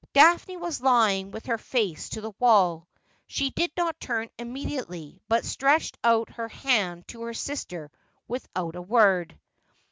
[0.13, 2.87] Daphne was lying with her face to the wall.
[3.27, 7.91] She did not turn immediately, but stretched out her hand to her sister
[8.27, 9.37] without a word.